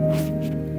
[0.00, 0.69] ngithanda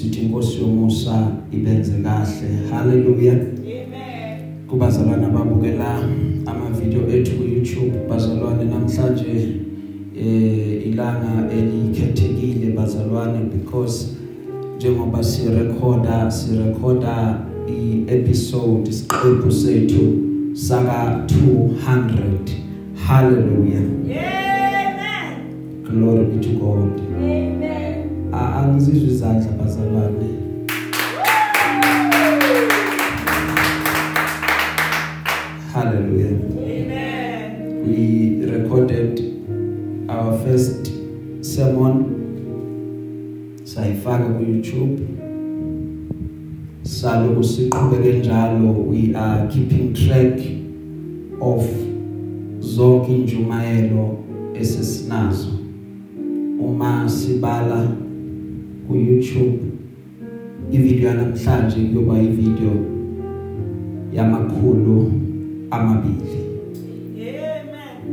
[0.00, 4.66] sithi inkosi yomusa ibenze kahle haleluya Amen.
[4.68, 5.98] kubazalwane ababukela
[6.46, 9.48] ama video ethu ku YouTube bazalwane namhlanje
[10.20, 14.06] eh ilanga elikhethekile bazalwane because
[14.76, 20.02] njengoba si recorda si recorda i-episode isiqephu sethu
[20.52, 22.28] saka 200
[23.06, 25.34] hallelujah Amen.
[25.84, 27.49] glory be to God Amen.
[28.40, 30.28] A- angizizwe izandla bazalwane
[35.72, 36.34] hallelujah.
[36.58, 37.86] Amen.
[37.86, 39.20] we recorded
[40.08, 40.90] our first
[41.44, 42.16] sermon.
[43.64, 44.98] Sayifaka ku YouTube
[46.82, 48.72] saloku siqhubeke njalo.
[48.90, 50.40] We are keeping track
[51.40, 51.62] of
[52.60, 54.18] zonke injumayelo
[54.54, 55.48] esesinazo.
[56.60, 57.88] Uma sibala
[58.90, 59.58] ku YouTube
[60.72, 62.74] ivideo yanamhlanje kuyoba ivideo
[64.12, 65.12] yamakhulu
[65.70, 66.40] amabili.
[67.54, 68.06] Amen.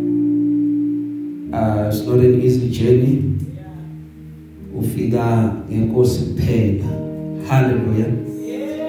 [1.53, 3.23] uh it's not an easy journey.
[4.79, 6.85] Ufika ngenkosi kuphela.
[7.47, 8.11] Hallelujah.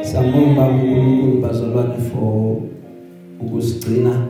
[0.03, 2.57] Siyabonga baba uNkulunkulu bazalwane for
[3.41, 4.27] ukusigcina.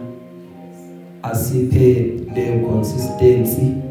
[1.23, 3.88] Asiphe le consistency.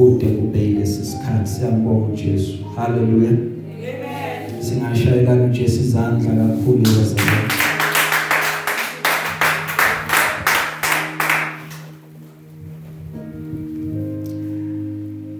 [0.00, 1.50] Kude kube lesi sikhathi.
[1.50, 2.58] Siyambonga uJesu.
[2.76, 3.30] Hallelujah.
[3.30, 4.62] Amen.
[4.62, 7.48] singashayelana uJesu izandla kakhulu bazalwane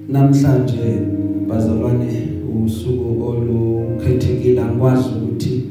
[0.08, 0.98] namhlanje
[1.48, 2.28] bazalwane
[2.64, 5.64] usuku olukhethekile angikwazi ukuthi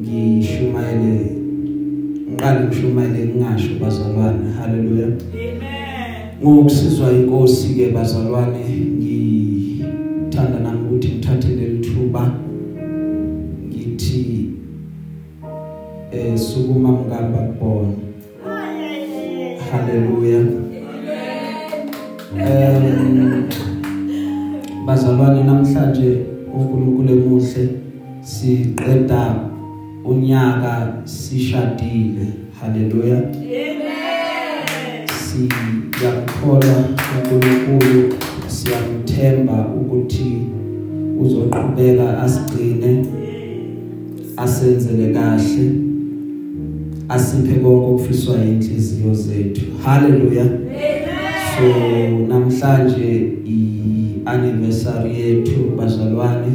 [0.00, 1.30] ngishumayele
[2.28, 4.52] ngiqale ngishumayele ngingasho bazalwane.
[4.58, 5.43] Haleluya Amen.
[6.44, 8.64] Ngokusizwa inkosi ke bazalwane
[9.00, 12.32] ngithanda nami ukuthi ngithathe leli thuba
[13.68, 14.50] ngithi
[16.12, 17.92] eh sukuma mkamba kubona.
[19.70, 20.40] Haleluya
[22.36, 23.48] um
[24.86, 27.68] bazalwane namhlanje uNkulunkulu emuhle
[28.20, 29.34] siqeda
[30.04, 32.26] unyaka sishadile.
[32.60, 33.18] Haleluya
[35.34, 35.83] Amen.
[36.04, 36.84] Siyakholwa
[37.16, 38.14] uNkulunkulu
[38.46, 40.38] siyamthemba ukuthi
[41.20, 43.06] uzoqhubeka asigcine
[44.36, 45.70] asenzele kahle
[47.08, 49.64] asiphe konke okufiswa inhliziyo zethu.
[49.84, 50.44] Haleluya
[51.50, 51.66] so
[52.28, 56.52] namhlanje i-anniversary yethu bazalwane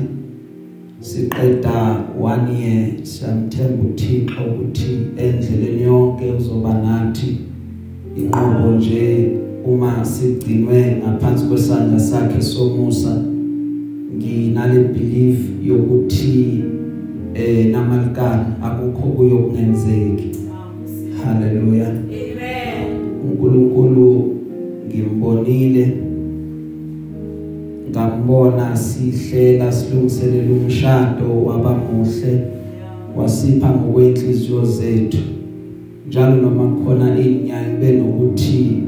[0.99, 2.87] siqeda 1 year.
[3.03, 7.48] Siyamthemba uThixo ukuthi endleleni yonke uzoba nathi.
[8.19, 9.31] Inqobo nje
[9.65, 13.23] uma sigcinwe ngaphansi kwesandla sakhe somusa
[14.15, 16.63] nginale belief yokuthi
[17.33, 20.29] eh namalikani akukho kuyokungenzeki.
[21.23, 21.87] Haleluya.
[21.87, 22.87] Amen.
[23.23, 24.35] uNkulunkulu
[24.87, 25.97] ngimbonile.
[27.89, 32.39] Ngambona sihlela silungiselela umshado wabamuhle.
[33.17, 35.38] Wasipha ngokwenhliziyo zethu.
[36.09, 38.83] Njalo noma khona inyanga benokuthi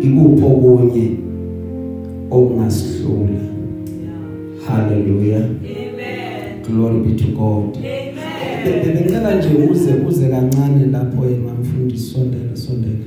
[0.00, 1.06] ikupho kunye
[2.30, 3.44] okungasihlula
[4.66, 6.62] haleluya Amen.
[6.66, 8.84] glory be to god Amen.
[8.84, 13.03] bengicela nje uze uze kancane lapho emamfundisi sondela sondela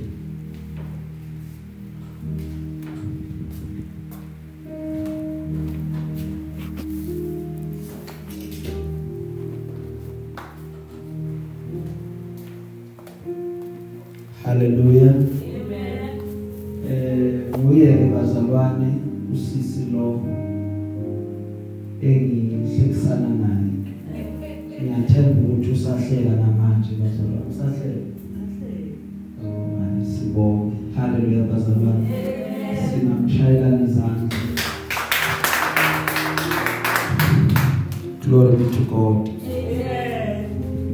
[38.67, 40.49] glory be to God Amen.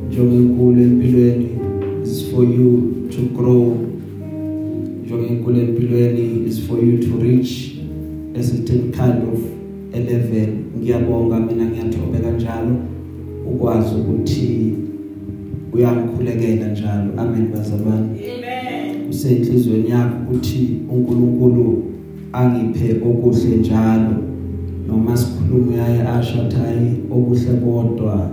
[0.09, 1.49] njengoba inkulu empilweni
[2.03, 3.77] is for you to grow.
[5.05, 7.75] Njengoba inkulu empilweni is for you to reach
[8.35, 9.39] a certain kind of
[9.93, 10.49] a level.
[10.79, 12.75] Ngiyabonga mina ngiyathobe kanjalo.
[13.45, 14.73] Ukwazi ukuthi
[15.73, 17.11] uyangikhulekela njalo.
[17.17, 18.07] Amen bazalwane.
[18.07, 19.09] Amen.
[19.09, 21.83] usenhlizweni yakho ukuthi uNkulunkulu
[22.33, 24.32] angiphe okuhle njalo.
[24.87, 28.29] Noma sikhuluma yaye ashathayi okuhle kodwa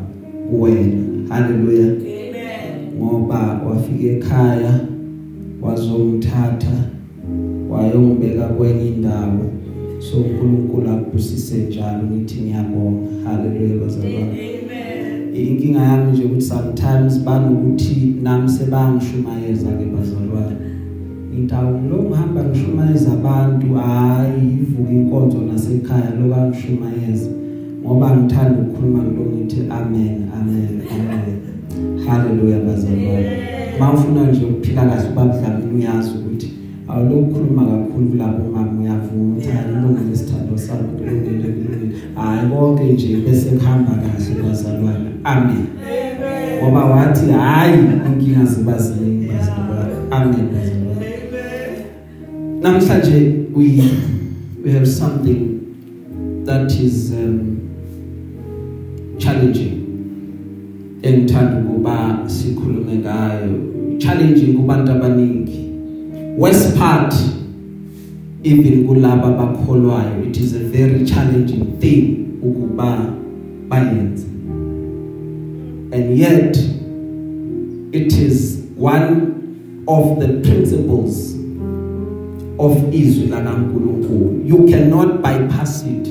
[0.50, 1.02] kuwena.
[1.29, 1.87] Haleluya.
[1.87, 2.97] Amen.
[2.99, 4.81] ngoba wafika ekhaya
[5.62, 6.85] wazongithatha
[7.70, 9.50] wayongibeka kwenye indawo.
[9.99, 13.06] So uNkulunkulu akubusise njalo ngithi ngiyabonga.
[13.25, 14.32] Haleluya bazalwane.
[14.32, 15.35] Amen.
[15.35, 20.69] inkinga yami nje ukuthi sometimes banokuthi nami sebangishumayeza ke bazalwane.
[21.37, 27.31] Indawo lo ngihamba ngishumayeza abantu hayi ivuka inkonzo nasekhaya lo kangishumayeza
[27.85, 31.41] ngoba ngithanda ukukhuluma lo ngithi amen amen amen.
[32.06, 33.31] Haleluya bazalwane.
[33.81, 36.50] Mawufuna nje ukuphila kahle babudlamini uyazi ukuthi
[36.88, 43.17] awulokukhuluma kakhulu kulabo mama uyavuma ukuthi hayi ilungile isithando sami kulungile kulungile hayi konke nje
[43.17, 45.11] bese kuhamba kahle bazalwane.
[45.25, 45.67] Amen.
[45.85, 46.62] Amen.
[46.62, 49.94] ngoba wathi hayi inkinga ziba ziningi bazalwane.
[50.11, 50.71] Amen bazalwane.
[50.71, 50.80] Amen.
[52.60, 53.82] Namhlanje we
[54.64, 55.60] we have something
[56.44, 57.58] that is um,
[59.18, 59.76] challenging.
[61.02, 63.98] Engithanda ukuba sikhulume ngayo.
[63.98, 65.70] Challenging kubantu abaningi.
[66.38, 67.14] Worst part
[68.42, 73.14] even kulabo abakholwayo it is a very challenging thing ukuba
[73.68, 74.24] bayenze.
[75.92, 76.56] And yet
[77.92, 81.39] it is one of the principles
[82.60, 86.08] of izwi lakaNkuluNkulu you cannot bypass it.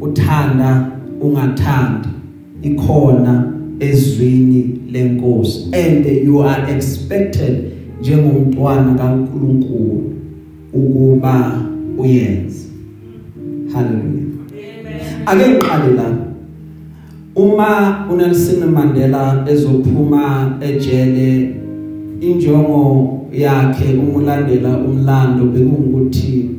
[0.00, 2.08] Uthanda ungathandi.
[2.62, 5.70] Ikhona ezwini lenkosi.
[5.72, 10.12] And you are expected njengomntwana kaNkuluNkulu
[10.72, 11.62] ukuba
[11.98, 12.66] uyenze.
[13.72, 14.24] Hallelujah.
[15.26, 15.42] Amen.
[15.42, 16.16] ake ngiqale la.
[17.36, 21.54] Uma uNelson Mandela ezophuma ejele
[22.20, 26.50] injongo yakhe umulandela umlando bekungukuthi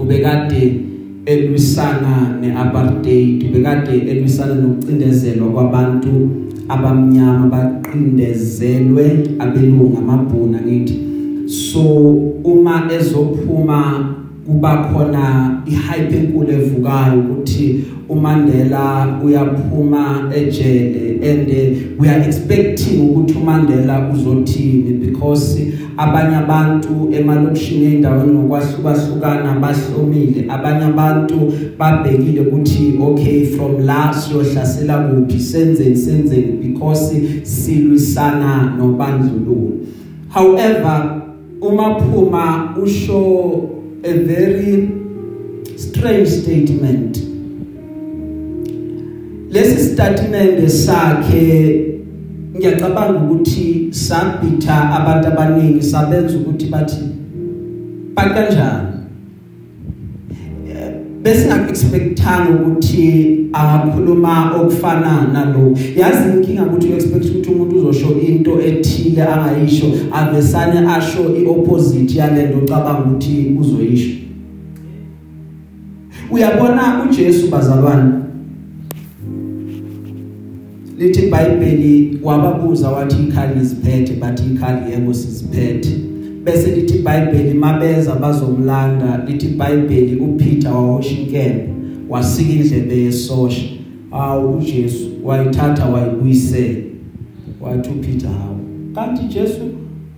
[0.00, 0.80] ubekade
[1.26, 6.30] elwisana neapartheid bekade elwisana nokucindezelwa kwabantu
[6.68, 9.04] abamnyama baqindezelwe
[9.38, 10.98] abelungu amabhuna ngithi.
[11.46, 11.82] So
[12.44, 14.14] uma ezophuma
[14.46, 23.34] kuba khona ihype enkulu evukayo ukuthi uMandela uyaphuma ejele and uh, we are expecting ukuthi
[23.34, 30.44] uMandela uzothini because abanye abantu emalokishini endaweni ngokwahlukahlukana bahlomile.
[30.48, 39.72] Abanye abantu babhekile ukuthi okay from la siyohlasela kuphi senzeni senzeni because silwisana nobandlululo
[40.28, 41.22] however
[41.60, 43.74] uma phuma usho
[44.04, 44.86] a very
[45.78, 47.16] strange statement.
[49.50, 51.90] Lesi statement sakhe
[52.54, 57.02] ngiyacabanga ukuthi sabitha abantu abaningi sabenza ukuthi bathi
[58.14, 58.88] bathi kanjani
[61.22, 65.78] bese ngakexpectanga ukuthi angakhuluma okufana nalo.
[65.96, 67.50] Yazi inkinga ukuthi uexpect ukuthi
[67.94, 74.16] umuntu uzosho into ethile angayisho avesane asho iopposite yalento ocabanga ukuthi uzoyisho.
[76.30, 78.12] Uyabona uJesu bazalwane?
[80.98, 85.90] Lithi iBhayibheli wababuza wathi ikhali iziphethe bathi ikhali yebo siziphethe.
[86.44, 91.60] Bese lithi iBhayibheli mabeza bazomlanda lithi iBhayibheli uPeter wawoshinkela
[92.08, 93.66] wasika indlebe yesosha.
[94.10, 96.83] Awu uJesu wayithatha wayibuyisela.
[97.64, 98.56] Wathi uPeter hawo
[98.94, 99.60] kanti Jesu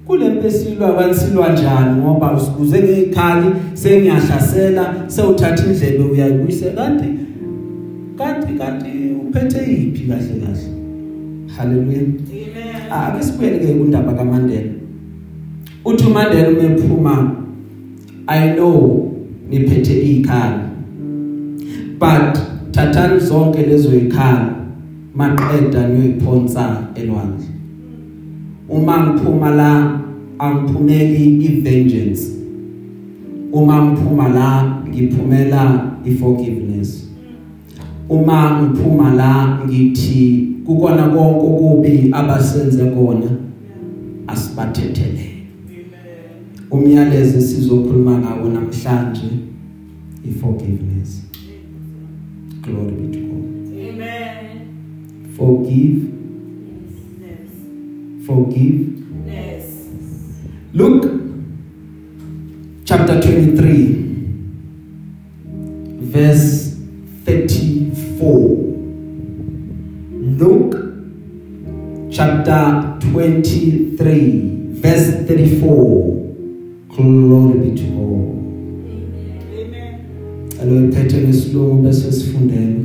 [0.07, 2.01] kulempe silwa kansilwa njani?
[2.03, 6.85] Ngoba usibuze ngekhali sengiyahlasela sewuthatha indlebe uyayibuyisela.
[6.87, 7.09] Kanti
[8.19, 8.89] kanti kanti
[9.29, 10.69] uphethe iphi kahle kahle?
[11.57, 12.15] Haleluya Amen.
[12.93, 14.71] ake sibuyele ke kundaba kaMandela.
[15.85, 17.37] Uthi uMandela umephuma
[18.27, 19.13] i know
[19.51, 20.59] niphethe ikhali
[21.99, 22.39] but
[22.71, 24.47] thathani zonke lezo ikhali
[25.17, 27.47] maqeda niyoyiphonsa elwandle.
[28.69, 30.01] Uma ngiphuma la
[30.39, 32.33] angiphumeli ivengeance.
[33.53, 37.09] Uma ngiphuma la ngiphumela iforgiveness.
[38.09, 43.31] Uma ngiphuma la ngithi kukona konke okubi abasenze kona
[44.27, 45.37] asibathethelele.
[46.71, 49.31] Umyalezo sizokhuluma ngawo namhlanje
[50.29, 51.23] iforgiveness.
[52.63, 53.26] Glory be to.
[55.37, 56.03] Forgive
[57.21, 57.51] Yes.
[58.27, 58.81] forgive
[59.27, 59.65] Yes.
[60.75, 61.09] Luke
[62.85, 64.05] chapter 23
[66.01, 66.77] verse
[67.25, 68.57] 34
[70.39, 70.77] Luke
[72.11, 74.41] chapter 23
[74.81, 76.23] verse 34
[76.97, 78.27] Glory be to God
[79.59, 79.95] Amen.
[80.63, 82.85] Alo iphethe lesilungu bese sifundela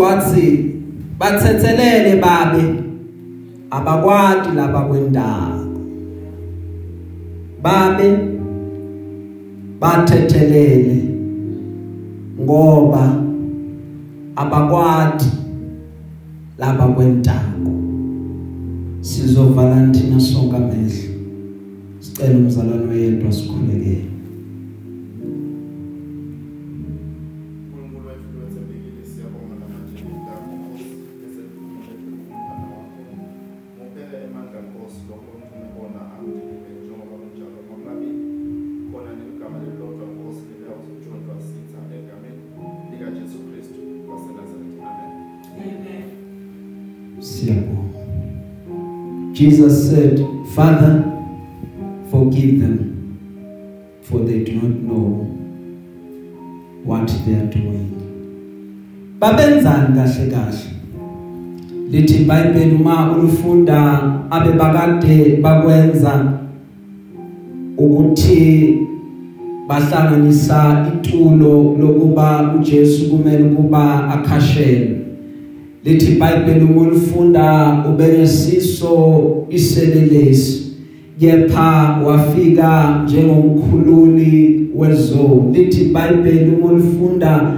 [0.00, 0.74] wathi
[1.18, 2.64] bathethelele babe
[3.70, 5.66] abakwadi laba kwendawo
[7.62, 8.18] babe
[9.80, 11.04] bathethelele
[12.40, 13.22] ngoba
[14.36, 15.24] abakwadi
[16.58, 17.72] laba kwentako
[19.00, 21.08] sizovala thina sonke amehlo?
[22.00, 24.07] Sicela umzalwane oyedwa sikhulekele
[49.38, 50.18] Jesus said,
[50.52, 51.04] Father,
[52.10, 55.30] forgive them, for they do not know
[56.82, 57.86] what they are doing.
[59.20, 60.58] Babenzani kahle kahle?
[61.90, 66.32] Lithi iBhayibheli uma ulifunda abe bakade bakwenza
[67.76, 68.78] ukuthi
[69.68, 74.97] bahlanganisa itulo lokuba uJesu kumele kuba akhashelwe
[75.84, 80.72] lithi iBhayibheli uma ulifunda ubenesiso iselelesi
[81.20, 87.52] kepha wafika njengomkhululi wezoni lithi iBhayibheli uma ulifunda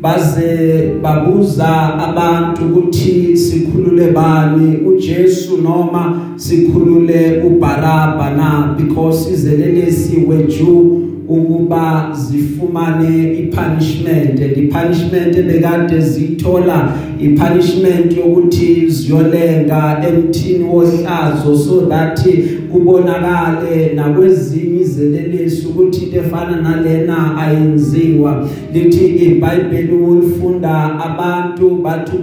[0.00, 8.76] baze babuza abantu ukuthi sikhulule bani uJesu noma sikhulule uBaraba na?
[8.78, 14.40] Because izelelesi weJew ukuba zifumane ipunishment.
[14.40, 22.26] And ipunishment ebekade zithola ipunishment yokuthi ziyolenga emthini wohlazo so that
[22.72, 28.48] kubonakale nakwezinye izelelesi ukuthi into efana nalena ayenziwa.
[28.74, 32.18] Lithi iBhayibheli ulifunda abantu bathu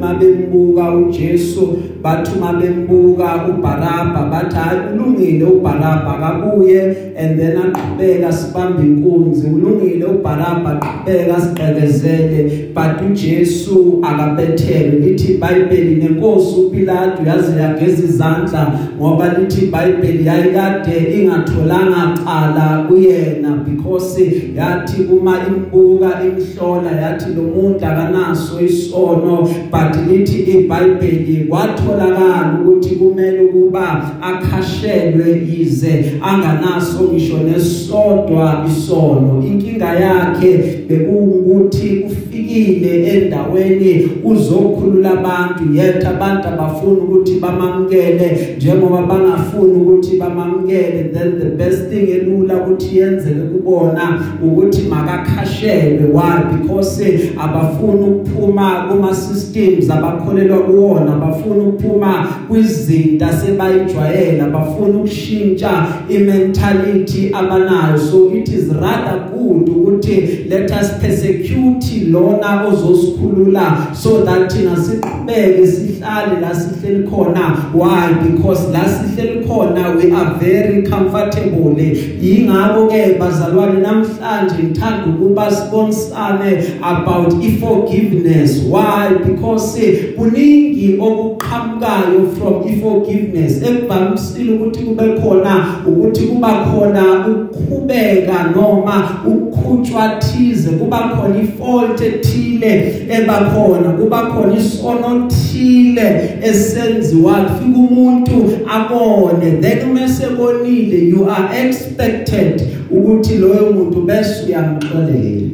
[0.00, 10.04] mabembuka uJesu bathu mabembuka uBaraba bathi ulungile uBaraba akabuye and then aqhubeka sibambe inkunzi ulungile
[10.04, 19.64] uBaraba aqhubeka siqekezele but uJesu akabethelwe lithi iBhayibheli nenkosi uPilato yaze yageza izandla ngoba lithi
[19.64, 24.20] iBhayibheli yayikade ingatholanga cala kuyena because
[24.56, 33.40] yathi uma imbuka imhlola yathi lo muntu akanaso isono but lithi iBhayibheli kwatholakala ukuthi kumele
[33.40, 39.44] ukuba akhashelwe yize anganaso ngisho nesodwa isono.
[39.46, 40.58] Inkinga yakhe
[40.88, 42.06] bekuwukuthi
[42.52, 45.74] ufikile endaweni uzokhulula abantu.
[45.74, 52.98] Yethu abantu abafuna ukuthi bamamkele njengoba bangafuni ukuthi bamamkele then the best thing elula ukuthi
[52.98, 56.06] yenzeke kubona ukuthi makakhashelwe.
[56.12, 56.58] Why?
[56.58, 61.14] Because abafuni ukuphuma kuma systems abakholelwa kuwona.
[61.14, 67.98] Abafuni ukuphuma kwizinto asebayijwayela abafuni ukushintsha imentality abanayo.
[67.98, 69.68] So it is rather good
[70.02, 77.72] ukuthi let us persecute lona ozosikhulula so that thina siqhubeke sihlale la sihleli khona.
[77.72, 78.12] Why?
[78.12, 81.74] Because la sihleli khona we are very comfortable.
[81.76, 88.62] Yingakho ke bazalwane namhlanje ngithanda ukuba sibonisane about iforgiveness.
[88.62, 89.14] Why?
[89.24, 89.78] Because
[90.16, 93.62] kuningi okuqhamukayo from iforgiveness.
[93.62, 103.88] Ekuvamisile ukuthi kube khona ukuthi kuba khona ukukhubeka noma ukukhutshwathize kuba khona ifault ethile ebakhona
[103.92, 109.50] kuba khona isono thile esenziwa kufika umuntu abone.
[109.60, 115.50] Then umesebonile you are expected ukuthi loyo muntu bese uyamxolela.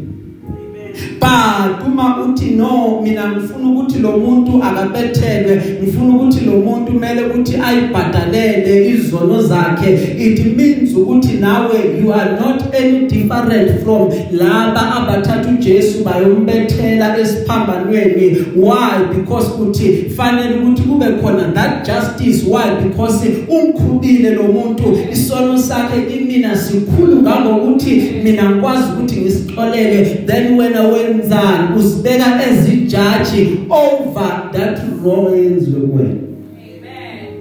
[1.21, 7.23] But uma uthi no mina ngifuna ukuthi lo muntu akabethelwe ngifuna ukuthi lo muntu kumele
[7.23, 9.95] ukuthi ayibhadalele izono zakhe.
[10.19, 18.37] It means ukuthi nawe you are not any different from laba abathatha uJesu bayombethela esiphambanweni.
[18.57, 19.05] Why?
[19.15, 22.45] Because uthi fanele ukuthi kube khona that justice.
[22.45, 22.75] Why?
[22.83, 30.27] Because umkhubile lo muntu isono sakhe imina sikhulu ngangokuthi mina ngikwazi ukuthi ngisixolele.
[30.27, 37.35] Then wena wenzani usibeka as ijudge over that wrong yenziwe kuwena Amen.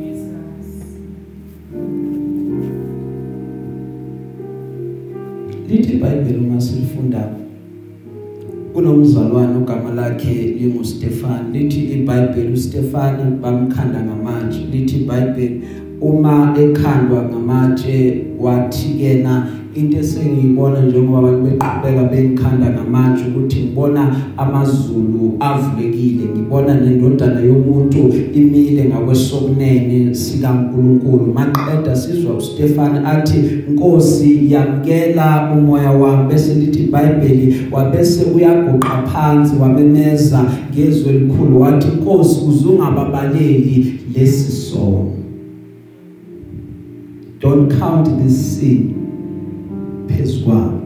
[0.00, 0.84] Jesus.
[5.68, 7.28] lithi iBhayibheli uma silifunda
[8.72, 15.60] kunomzalwane ogama lakhe linguStefan lithi iBhayibheli uStefan bamkhanda ngamatshe lithi iBhayibheli
[16.00, 25.36] uma ekhandwa ngamatshe wathi kena into esengiyibona njengoba abantu beqhubeka bengikhanda ngamatshe ukuthi ngibona amazulu
[25.40, 31.34] avulekile ngibona nendodana yomuntu imile ngakwesokunene sikaNkuluNkulu.
[31.34, 33.38] Maqeda sizwa uStefan athi
[33.70, 36.28] Nkosi yamkela umoya wami.
[36.28, 45.10] Bese lithi iBhayibheli wabese uyaguqa phansi wamemeza ngezwe elikhulu wathi Nkosi uzungababaleli lesi sono.
[47.40, 49.03] Don't count this sin.
[50.16, 50.84] Phezukwayo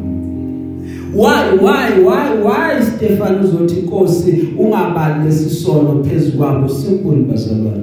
[1.15, 7.83] why why why why Stefan uzothi inkosi ungabali lesisono phezukwabo simple bazalwane?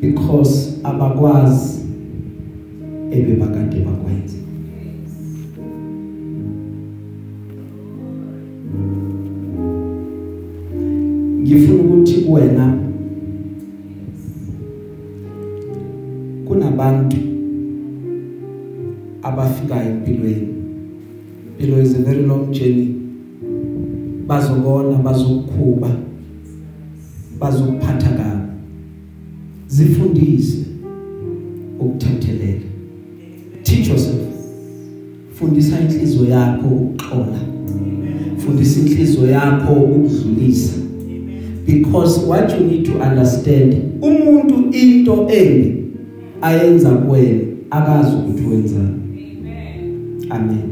[0.00, 1.80] Because abakwazi
[3.10, 4.36] ebebakade bakwenza.
[11.42, 12.78] Ngifuna ukuthi kuwena
[16.48, 17.31] kunabantu
[19.22, 20.48] abafikayo empilweni.
[21.58, 22.94] Impilo is a very long journey.
[24.26, 25.90] Bazobona bazokukhuba
[27.38, 28.52] bazokuphatha kabi.
[29.68, 30.58] Zifundise
[31.80, 32.60] ukuthathelela
[33.62, 34.20] teach yourself.
[35.34, 37.38] Fundisa inhliziyo yakho ukuxola.
[38.36, 40.72] Fundisa inhliziyo yakho ukudlulisa.
[41.66, 45.84] Because what you need to understand umuntu into embi
[46.40, 49.01] ayenza kuwena akazi ukuthi wenzani.
[50.34, 50.70] Amen.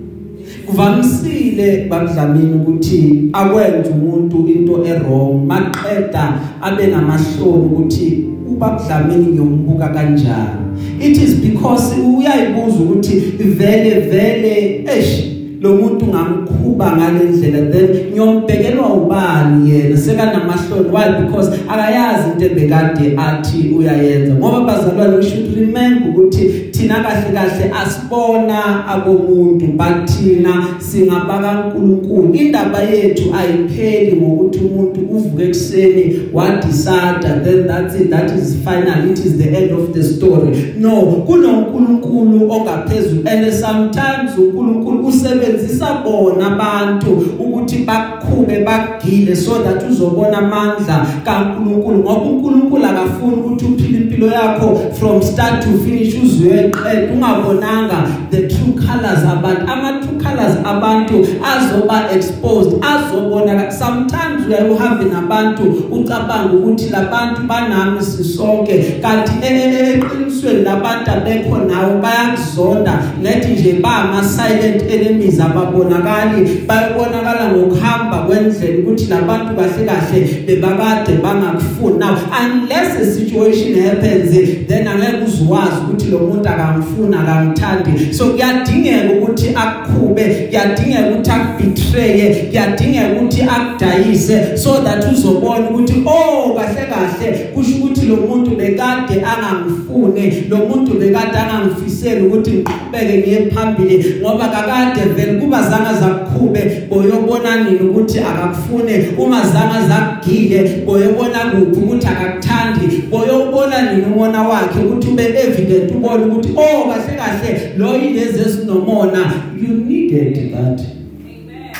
[0.67, 10.61] Kuvamisile bakudlamini ukuthi akwenze umuntu into errong maqeda abe namahloni ukuthi ubakudlamini ngiyombuka kanjani.
[11.01, 13.15] It is because uyayibuza ukuthi
[13.59, 19.97] vele vele eish lo muntu ngamkhuba ngalendlela then ngiyombhekelwa ubani yena?
[19.97, 20.89] Sekanamahloni.
[20.91, 21.21] Why?
[21.21, 24.35] Because akayazi into ebekade athi uyayenza.
[24.35, 32.35] Ngoba bazalwane we should remember ukuthi thina kahle kahle asibona abomuntu bathina singabaka uNkulunkulu.
[32.35, 38.11] Indaba yethu ayipheli ngokuthi umuntu uvuke ekseni wadecide then that's it.
[38.11, 39.11] That is final.
[39.11, 40.75] It is the end of the story.
[40.79, 43.27] No kunoNkulunkulu ongaphezulu.
[43.27, 45.05] And sometimes uNkulunkulu
[45.51, 51.99] usebenzisa bona abantu ukuthi bakukhube bakugile so that uzobona amandla kaNkulunkulu.
[51.99, 58.43] Ngoba uNkulunkulu akafuni ukuthi uphile impilo yakho from start to finish uzwe eqeda ungabonanga the
[58.91, 63.71] colors abantu ama true colors abantu azoba exposed azobona.
[63.73, 73.03] Sometimes uyayohamba nabantu ucabanga ukuthi labantu banami sisonke kanti eqinisweni labantu abekho nawe bayakuzonda.
[73.23, 81.99] Lethi nje bama silent enemies ababonakali bayabonakala ngokuhamba kwendlela ukuthi labantu kahle kahle bebakade bangakufuni.
[81.99, 84.31] Now unless a situation happens
[84.67, 88.15] then angeke uzwazi ukuthi lo muntu akamfuna akamthandi.
[88.15, 96.03] So kuyadinga kuyadingeka ukuthi akukhube kuyadingeka ukuthi akubetray kuyadingeka ukuthi akudayise so that uzobona ukuthi
[96.07, 103.19] oh kahle kahle kusho ukuthi lo muntu bekade angangifune lo muntu bekade angangifiseli ukuthi ngiqhubeke
[103.19, 110.83] ngiye phambili ngoba kakade vele kuba zanga zakukhube boyobona nini ukuthi akakufune uma zanga zakugile
[110.87, 117.17] boyobona kuphi ukuthi akakuthandi boyobona nini umona wakhe ukuthi ube evident ubone ukuthi oh kahle
[117.17, 120.81] kahle lo yilezi esinomona you needed that.
[120.81, 121.75] Amen.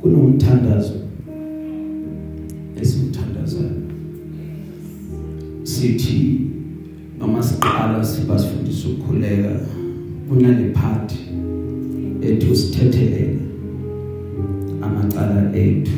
[0.00, 0.94] kunomthandazo.
[2.80, 3.70] Esimthandazayo.
[5.62, 6.40] Sithi
[7.18, 9.60] noma siqala siba sifundisa ukukhuleka.
[10.28, 11.12] Kunale part
[12.22, 13.38] ethu sithethelele
[14.82, 15.92] amacala ethu.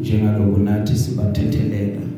[0.00, 2.13] Njengaloko nathi sibathethelela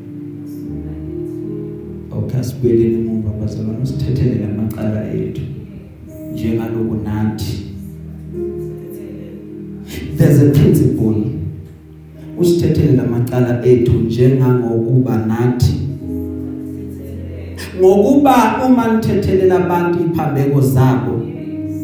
[2.17, 5.41] okay asibuyeleni emuva bazalwane sithethelele amacala ethu
[6.33, 7.53] njengaloko nathi.
[10.17, 11.15] There's a principle.
[12.37, 15.73] Usithethele lamacala ethu njengangokuba nathi.
[17.79, 21.21] Ngokuba uma nithethelela abantu iphambeko zabo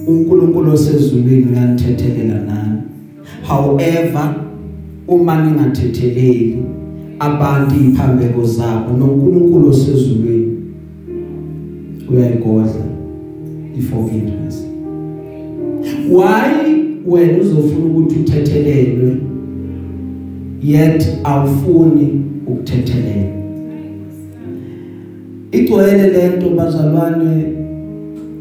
[0.08, 2.82] uNkulunkulu osezulwini uyanithethelela nani?
[3.48, 4.36] However
[5.08, 6.58] uma ningathetheleli
[7.20, 10.58] abantu iphambeko zabo noNkulunkulu osezulwini
[12.10, 12.86] uyayigodla
[13.78, 14.68] iforgiveness
[16.12, 16.74] why
[17.08, 19.18] wena uzofuna ukuthi uthethelelwe
[20.64, 23.44] yet awufuni ukuthethelelwa?
[25.52, 27.46] Igcwele lento bazalwane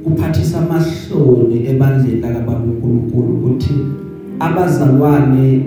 [0.04, 3.74] kuphathisa amahloni ebandleni lakababa uNkulunkulu ukuthi
[4.40, 5.62] abazalwane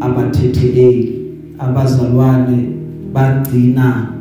[0.00, 1.25] abathetheleli.
[1.58, 2.68] Abazalwane
[3.12, 4.12] bagcina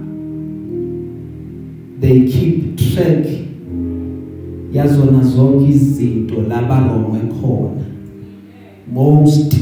[2.02, 3.26] they keep track
[4.74, 7.86] yazona zonke izinto labarongwe khona.
[8.93, 9.56] Most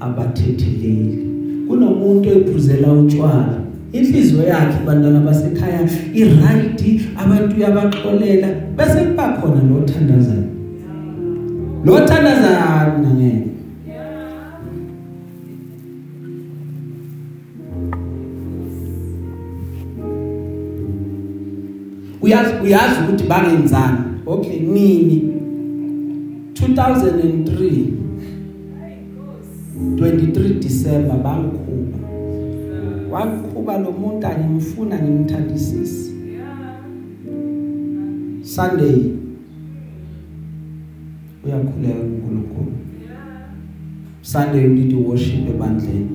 [0.00, 1.18] abathetheleli.
[1.68, 3.60] Kunomuntu ephuzela utshwala
[3.92, 10.44] inhliziyo yakhe bantwana basekhaya iright abantu uyabaxolela bese kuba khona lo thandazayo
[11.84, 13.53] lo thandazayo ngeke.
[22.24, 23.98] Uyazi uyazi ukuthi bangenzani?
[24.26, 24.60] Okay.
[24.60, 25.30] Nini?
[26.54, 27.86] 2003
[29.96, 31.98] 23 December bangikhuba
[33.10, 36.14] wangikhuba lo muntu angimfuna ngimthandisisi
[38.42, 38.96] Sunday.
[41.44, 42.72] Uyakhuleka uNkulunkulu
[44.22, 46.08] Sunday ulithi worship ebandleni.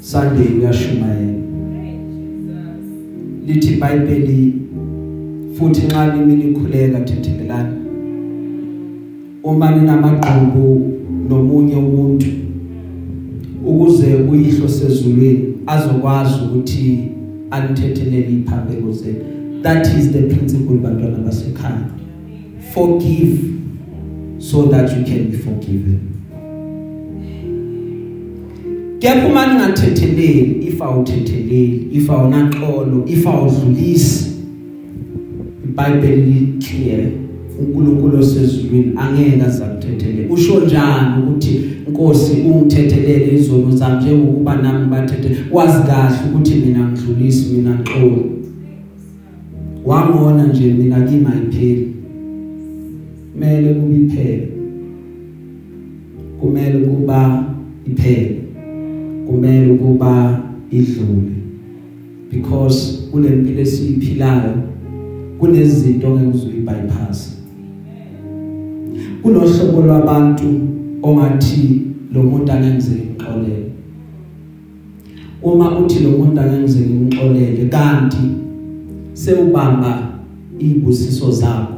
[0.00, 1.32] Sunday uyashumayela.
[3.46, 4.54] Lithi iBhayibheli
[5.58, 7.76] futhi nxa nimi likhuleka thethelelani
[9.44, 10.92] uma ninamagqubu
[11.28, 12.26] nomunye umuntu
[13.66, 17.08] ukuze uyihlo sezulwini azokwazi ukuthi
[17.50, 19.18] anithethelele iphambeko zenu.
[19.62, 21.90] That is the principle bantwana basekhaya.
[22.72, 23.38] Forgive
[24.38, 26.00] so that you can be forgiven.
[28.98, 34.35] Kepha uma ningathetheleli if awuthetheleli if awunaxolo if awudlulisi
[35.76, 37.00] iBhayibheli clear
[37.60, 41.60] uNkulunkulu osezulwini angeke azakuthethelele usho njani ukuthi
[41.90, 48.24] Nkosi ungithethelele izono zami njengokuba nami bathethe wazi kahle ukuthi mina ngidlulisi mina ngixolo
[49.84, 51.92] wangona nje mina kimi ayipheli.
[53.32, 54.48] Kumele kube iphele
[56.40, 57.44] kumele kuba
[57.86, 58.40] iphele.
[59.26, 61.32] Kumele kuba idlule.
[62.32, 64.54] Because kulempilo esiyiphilayo
[65.38, 67.36] kunezinto ongeke uzoyibypass
[69.22, 70.44] kunohlobo lwabantu
[71.02, 73.70] ongathi lo muntu angenzeki ngixolele.
[75.42, 78.24] Uma uthi lo muntu angenzeki ngixolele kanti
[79.12, 80.08] sewubamba
[80.58, 81.72] izibusiso zakho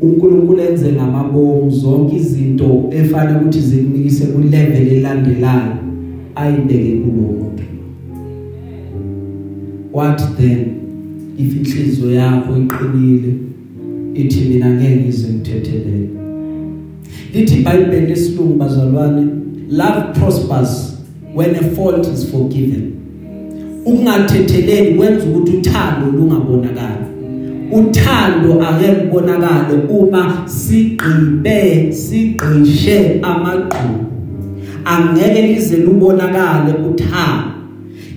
[0.00, 5.76] uNkulunkulu enze ngamabomu zonke izinto efanele ukuthi zikunikise ku level elandelayo
[6.34, 7.62] ayibeke kulo muntu
[9.92, 10.85] what then?
[11.38, 13.34] If inhliziyo yakho iqinile
[14.14, 16.08] ithi mina ngeke ngize ngithethelele.
[17.34, 19.26] Lithi iBhayibheli lesilungu bazalwane
[19.70, 20.96] love prospers
[21.34, 22.92] when a fault is forgiven.
[23.84, 27.06] Ukungathetheleli kwenza ukuthi uthando lungabonakali.
[27.72, 34.04] Uthando ake libonakale uma sigqibe sigqishe amagqubu
[34.84, 37.50] angeke lize lubonakale uthando.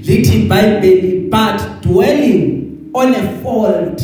[0.07, 2.58] Lithi iBhayibheli but dwelling
[2.93, 4.01] on a fault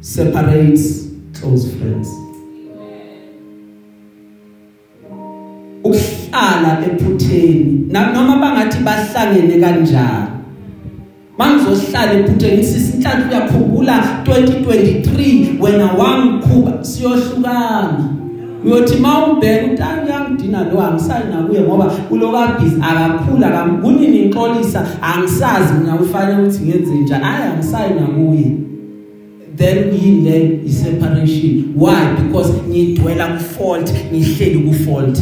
[0.00, 2.08] separates close friends.
[5.84, 10.28] Ukuhlala ephutheni noma bangathi bahlangene kanjani.
[11.38, 18.08] Mangizohlala ephutheni sisinhlanhla uyakhumbula 2023 wena wangikhuba siyohlukana.
[18.64, 19.82] Uyothi mawubheka uthi
[20.32, 27.24] angiyangidina lo angisayina kuye ngoba kulokabhizi akakhula kamkunini inxolisa angisazi mina ufanele ukuthi ngenze njani.
[27.24, 28.52] Hayi angisayina kuye
[29.56, 31.74] then yile iseparation.
[31.76, 32.22] Why?
[32.22, 35.18] Because ngidwela ku fault ngihleli ku fault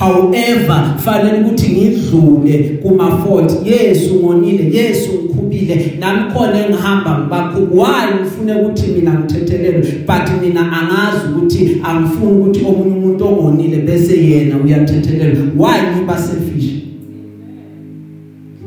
[0.00, 8.20] however fanele ukuthi ngidlule kuma fault Yesu ngonile Yesu ngikhubile nami khona engihamba ngibakho why
[8.20, 14.56] ngifune ukuthi mina ngithethelele but mina angazi ukuthi angifuni ukuthi omunye umuntu ongonile bese yena
[14.56, 16.70] uyathethelela why ngiba selfish?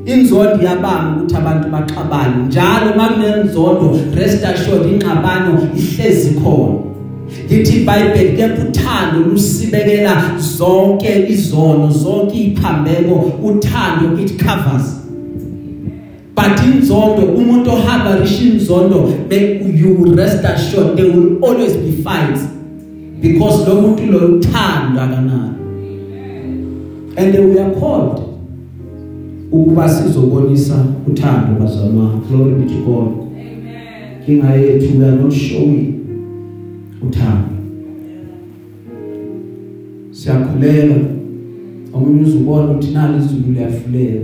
[0.06, 2.46] Inzondo yabanga ukuthi abantu baxabane.
[2.48, 6.93] Njalo makunenzondo rest assured ingxabano ihlezi khona.
[7.50, 15.00] Lithi iBhayibheli kepha uthando lusibekela zonke izono zonke iphambeko uthando it covers.
[16.36, 19.10] But inzondo umuntu ohamba risha inzondo
[19.76, 22.42] you rest assured there will always be fights.
[23.22, 25.54] Because lo muntu lo uthando akanalo.
[27.16, 28.20] And we are called
[29.52, 32.28] ukuba sizobonisa uthando bazalwane.
[32.28, 33.08] Glory be to God.
[33.38, 34.24] Amen.
[34.26, 35.93] Kinga yethu we are not showing
[37.08, 37.50] uthando.
[40.12, 40.96] Siyakhuleka.
[41.94, 44.22] Omunye uzubona ukuthi nali izulu liyafulela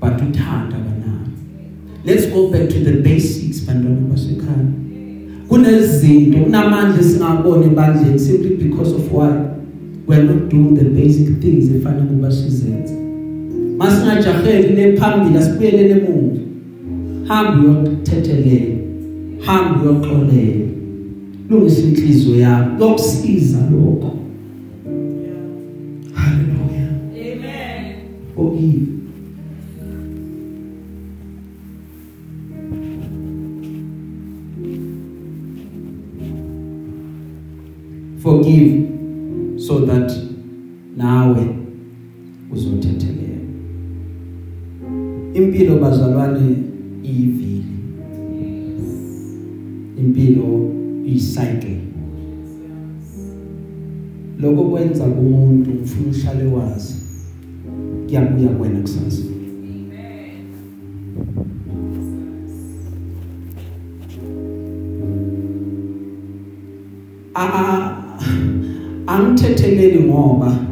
[0.00, 1.32] but uthanda kanani
[2.04, 4.66] let's go back to the basics bantwana basekhaya.
[5.48, 9.30] Kunezinto kunamandla singabona ebandleni simply because of why?
[10.06, 12.94] We are not doing the basic things efanele kuba sizenze.
[13.78, 16.38] Masingajaheli lephambili asibuyelele emuva.
[17.24, 18.76] Hamba uyothethelela
[19.38, 20.66] hamba uyoxolela
[21.50, 24.18] lungisa inhliziyo yakho lokusiza lokho.
[26.12, 27.96] Haleluya Amen.
[28.34, 28.86] forgive.
[38.22, 38.88] Forgive
[39.60, 40.12] so that
[40.96, 41.46] nawe
[42.52, 43.38] uzothethelela.
[45.34, 46.67] Impilo bazalwane
[56.28, 56.94] uhlale wazi
[58.06, 59.22] kuyabuya kwena kusasa
[67.34, 67.90] a
[69.06, 70.67] angithetheleli ngoba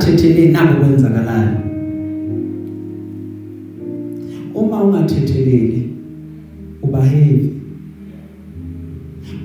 [0.00, 1.48] ungathetheleli nabo kwenzakalayo
[4.54, 5.90] uma ungathetheleli
[6.82, 7.50] uba heavy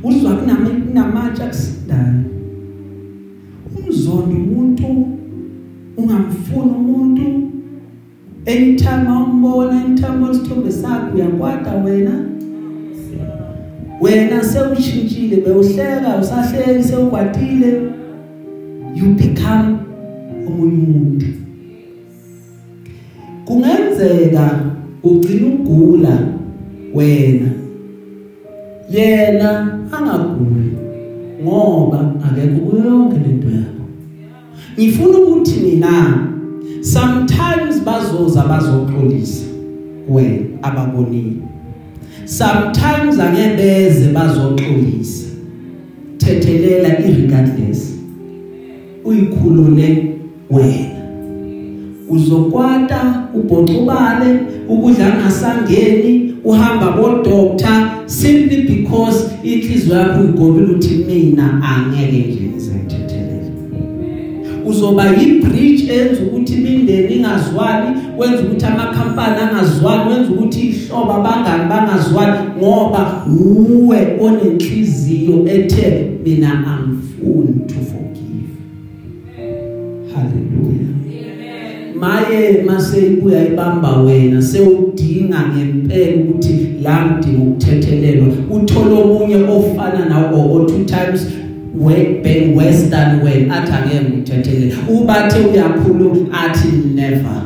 [0.04, 2.24] uzwa kunamatshe akusindayo.
[3.78, 5.08] Umzondo umuntu
[5.98, 7.52] ungamfuna umuntu.
[8.46, 12.26] Anytime awumbona anytime osithombe sakho uyakwata wena.
[14.02, 17.82] Wena sewushintshile bewuhleka usahleli sewukwatile
[18.96, 19.75] you become
[25.16, 26.20] ugcina ugula
[26.94, 27.52] wena?
[28.90, 30.72] Yena angaguli
[31.44, 33.86] ngoba akekho kuyo yonke lento yakho.
[34.80, 36.28] Ngifuna ukuthi mina
[36.82, 39.46] sometimes bazoza bazoxolisa
[40.10, 41.42] wena ababonile.
[42.26, 45.26] Sometimes angebeze bazoxolisa.
[46.18, 47.94] Thethelela irregardless.
[49.06, 50.16] Uyikhulule
[50.50, 50.95] wena.
[52.10, 54.40] Uzokwata ubhoxubale
[54.70, 63.52] ukudla ngasangeni uhamba bo doctor simply because inhliziyo yakho igobile uthi mina angeke nje ngizethethelele
[64.66, 67.88] uzoba yibridge enza ukuthi imindeni ingazwani
[68.18, 77.60] wenza ukuthi amakhampani angazwani wenza ukuthi ihlobo abangani bangazwani ngoba uwe onenhliziyo ethe mina angifuni
[77.68, 78.52] to forgive.
[80.14, 80.95] Hallelujah.
[82.00, 88.28] Maye mase ibuya ibamba wena sewudinga ngempela ukuthi la ngidinga ukuthethelelwa.
[88.52, 91.28] Uthola omunye ofana nawo o two times
[92.24, 97.42] ben western way athi angeke ngikuthethelela ubathe uyakhuluma athi never.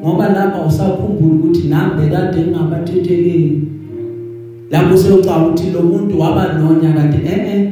[0.00, 3.62] Ngoba lapha usakhumbula ukuthi nami bekade ngingabathetheleli.
[4.70, 7.70] Lapho seyocaba ukuthi lo muntu waba nonya kanti eh eh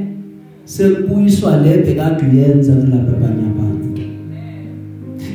[0.64, 3.59] sekubuyiswa lebhe kade uyenza kulapha abanye abantu.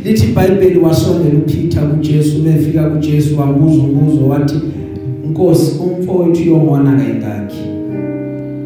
[0.05, 4.55] Lithi iBhayibheli wasondela uPeter kuJesu mefika kuJesu wambuza umbuzo wathi
[5.29, 7.57] Nkosi umfowethu uyongona kayingaki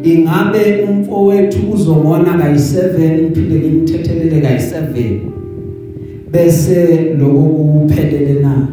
[0.04, 5.18] ingabe umfowethu uzongona kayi7 iphinde ngimthethelele kayi7
[6.32, 8.68] bese lokho kuphelele na?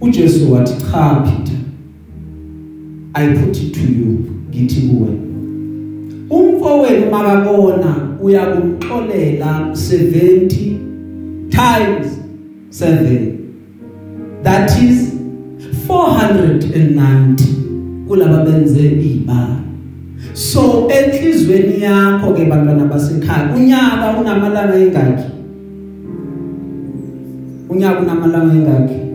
[0.00, 1.56] uJesu wathi cha Peter
[3.14, 4.18] I put it to you
[4.50, 5.08] ngithi kuwe.
[6.30, 10.86] Umfowenu makabona uyakumxolela 70
[11.56, 12.06] times
[12.70, 15.14] 7 that is
[15.88, 17.44] 490
[18.08, 19.56] kulaba benze ibala
[20.34, 25.24] so enhlizweni yakho ke bantwana basekhaya unyaka unamalanga engaki?
[27.68, 29.05] Unyaka unamalanga engaki?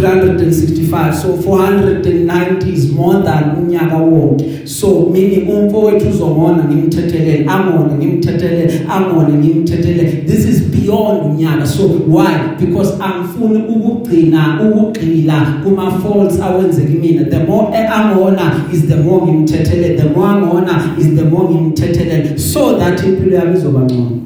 [0.00, 4.66] 365 so 490 is more than unyaka wonke.
[4.68, 10.26] So meaning umfowethu uzongona ngimthethelele angone ngimthethelele angone ngimthethelele.
[10.26, 11.66] This is beyond unyaka.
[11.66, 12.56] So why?
[12.58, 19.96] Because angifuni ukugcina ukugxila kuma faults awenze kimi the more angona is the more ngimthethelele.
[19.98, 22.38] The more angona is the more ngimthethelele.
[22.38, 24.20] So that impilo yami izoba ngcono.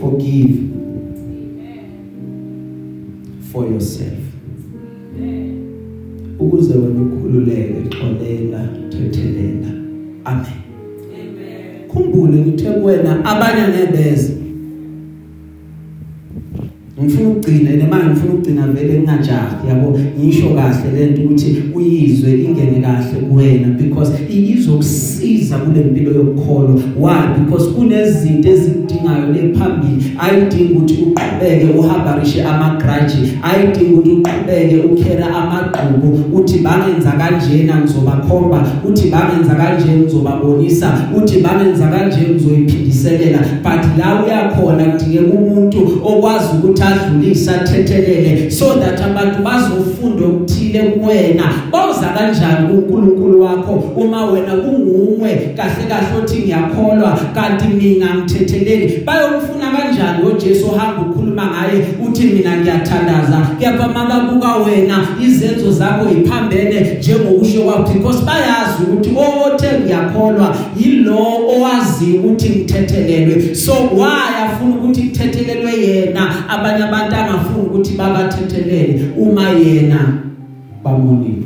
[0.00, 0.79] Forgive.
[3.52, 4.18] For yourself.
[6.38, 9.68] Ukuze wena ukhululeke xolela thethelela
[10.24, 10.46] amen.
[11.14, 11.88] Amen.
[11.88, 14.39] khumbule ngithe kuwena abanye nebeze.
[17.00, 19.98] Ngifuna ukugcina nemanje ngifuna ukugcina vele ngingajahi yabo?
[20.18, 26.74] Ngisho kahle lento ukuthi uyizwe ingene kahle kuwena because izokusiza kule mpilo yokukholwa.
[26.98, 27.38] Why?
[27.38, 36.58] Because kunezinto ezidingayo lephambili ayidingi ukuthi uqhubeke uhabarishe amagraji ayidingi ukuthi uqhubeke ukhera amagqubu uthi
[36.58, 45.38] bangenza kanjena ngizobakhomba uthi bangenza kanjena ngizobabonisa uthi bangenza kanjena ngizoyiphindiselela but la uyakhona kudingeka
[45.38, 50.26] umuntu okwazi ukuthi adlulise athethelele so that abantu bazofunda
[50.70, 51.44] okuthile kuwena.
[51.70, 53.72] Boza kanjani kuNkulunkulu wakho?
[53.96, 61.46] Uma wena kunguwe kahle kahle othi ngiyakholwa kanti mina ngithetheleli bayomfuna kanjani uJesu ohamba ukhuluma
[61.46, 61.84] ngaye?
[62.06, 63.46] Uthi mina ngiyathandaza.
[63.60, 65.06] Kepha mababuka wena.
[65.22, 67.92] Izenzo zakho iphambene njengokusho kwakho.
[67.92, 73.54] Because bayazi ukuthi othe ngiyakholwa yilo owazi ukuthi ngithethelelwe.
[73.54, 76.48] So why afuna ukuthi kuthethelelwe yena?
[76.48, 80.29] Abanye abantu angafuni ukuthi babathethelele uma yena
[80.90, 81.42] bamonile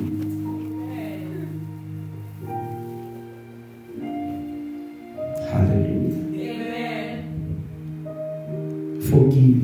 [5.53, 6.17] hallelujah.
[6.57, 7.23] Amen.
[9.01, 9.63] forgive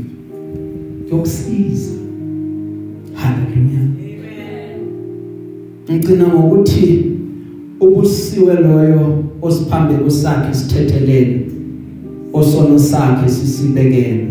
[1.10, 1.92] yokusiza
[3.14, 3.80] hallelujah.
[3.80, 4.80] Amen.
[5.90, 7.04] ngicina ngokuthi
[7.80, 11.46] ubusiwe loyo osiphambeko sakhe sithethelele
[12.32, 14.26] osono sakhe sisibekele.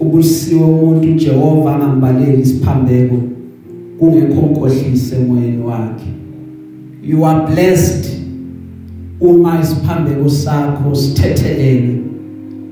[0.00, 3.31] Ubusiwe umuntu uJehova angambaleli isiphambeko.
[4.02, 6.06] Kungekho nkohlise emoyeni wakhe.
[7.04, 8.06] You are blessed.
[9.20, 12.00] Uma isiphambeko sakho sithethelele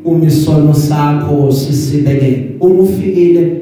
[0.04, 3.60] uma isono sakho sisibekele uma ufikile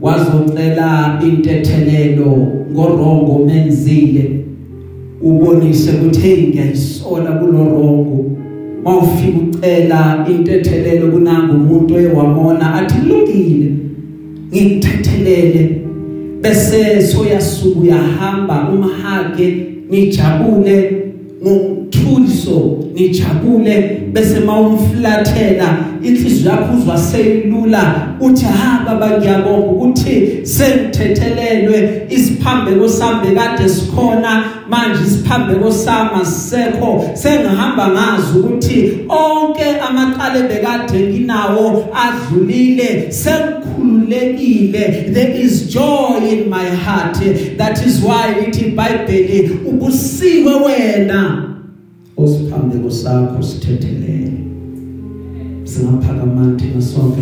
[0.00, 4.44] wazocela intethelelo ngorongo menzile.
[5.22, 8.24] Ubonise ukuthi hey ngiyayisola kulorongo
[8.84, 13.72] mawufika ucela intethelelo kunanga umuntu oyewamona athi kulungile
[14.52, 15.87] ngikuthethelele
[16.42, 20.76] bese soyasuka uyahamba umhage nijabule
[21.98, 25.78] ngomthuliso nijabule bese mawumflathela.
[26.02, 32.06] Inhliziyo yakho uzwa seyilula uthi ha baba ngiyabonga ukuthi sengithethelelwe.
[32.10, 41.88] Isiphambeko sami kade sikhona manje isiphambeko sami sisekho sengihamba ngazi ukuthi onke amaqale bekade nginawo
[41.94, 45.14] adlulile sengikhululekile.
[45.14, 47.14] There is joy in my heart.
[47.56, 51.47] That is why lithi iBhayibheli ubusiwe wena.
[52.18, 54.32] Osiphambeko sakho sithethelele
[55.64, 57.20] singaphakama thina sonke